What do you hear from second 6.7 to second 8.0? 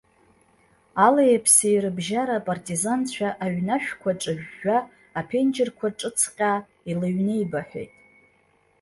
илыҩнеибаҳәеит.